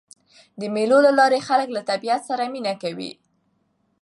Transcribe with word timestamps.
د 0.59 0.61
مېلو 0.75 0.97
له 1.05 1.11
لاري 1.19 1.39
خلک 1.47 1.67
له 1.73 1.81
طبیعت 1.89 2.21
سره 2.29 2.43
مینه 2.53 2.73
کوي. 2.83 3.11